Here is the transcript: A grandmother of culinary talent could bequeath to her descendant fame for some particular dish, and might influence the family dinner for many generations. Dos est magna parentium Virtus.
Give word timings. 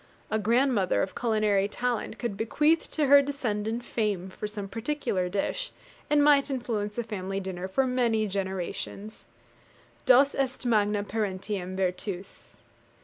A 0.31 0.39
grandmother 0.39 1.03
of 1.03 1.13
culinary 1.13 1.67
talent 1.67 2.17
could 2.17 2.35
bequeath 2.35 2.89
to 2.89 3.05
her 3.05 3.21
descendant 3.21 3.85
fame 3.85 4.31
for 4.31 4.47
some 4.47 4.67
particular 4.67 5.29
dish, 5.29 5.71
and 6.09 6.23
might 6.23 6.49
influence 6.49 6.95
the 6.95 7.03
family 7.03 7.39
dinner 7.39 7.67
for 7.67 7.85
many 7.85 8.25
generations. 8.25 9.27
Dos 10.07 10.33
est 10.33 10.65
magna 10.67 11.03
parentium 11.03 11.75
Virtus. 11.75 12.55